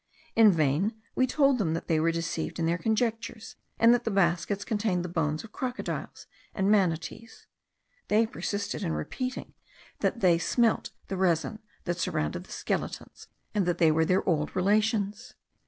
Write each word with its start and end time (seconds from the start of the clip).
In 0.35 0.51
vain 0.51 0.99
we 1.13 1.27
told 1.27 1.59
them 1.59 1.75
that 1.75 1.87
they 1.87 1.99
were 1.99 2.11
deceived 2.11 2.57
in 2.57 2.65
their 2.65 2.79
conjectures; 2.79 3.55
and 3.77 3.93
that 3.93 4.03
the 4.03 4.09
baskets 4.09 4.65
contained 4.65 5.05
the 5.05 5.09
bones 5.09 5.43
of 5.43 5.51
crocodiles 5.51 6.25
and 6.55 6.71
manatees; 6.71 7.45
they 8.07 8.25
persisted 8.25 8.81
in 8.81 8.93
repeating 8.93 9.53
that 9.99 10.21
they 10.21 10.39
smelt 10.39 10.89
the 11.07 11.17
resin 11.17 11.59
that 11.83 11.99
surrounded 11.99 12.45
the 12.45 12.51
skeletons, 12.51 13.27
and 13.53 13.67
that 13.67 13.77
they 13.77 13.91
were 13.91 14.03
their 14.05 14.27
old 14.27 14.55
relations. 14.55 15.35